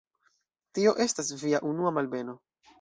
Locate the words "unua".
1.75-1.95